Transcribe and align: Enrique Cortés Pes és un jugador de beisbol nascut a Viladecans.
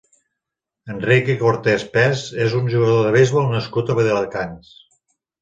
Enrique 0.93 1.35
Cortés 1.41 1.85
Pes 1.97 2.23
és 2.47 2.57
un 2.61 2.73
jugador 2.75 3.05
de 3.09 3.13
beisbol 3.17 3.47
nascut 3.53 3.93
a 3.93 3.99
Viladecans. 4.01 4.75